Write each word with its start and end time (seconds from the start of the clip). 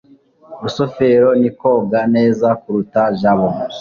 rusufero 0.61 1.29
ni 1.41 1.49
koga 1.59 1.99
neza 2.15 2.47
kuruta 2.61 3.01
jabo 3.19 3.47